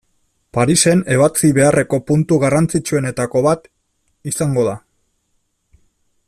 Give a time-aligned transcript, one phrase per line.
[0.57, 3.69] Parisen ebatzi beharreko puntu garrantzitsuenetako bat
[4.33, 4.75] izango da.